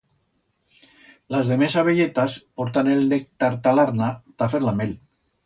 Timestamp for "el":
2.95-3.05